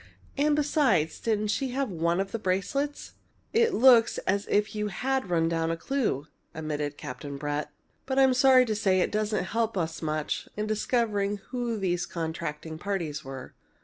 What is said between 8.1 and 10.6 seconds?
I'm sorry to say it doesn't help us much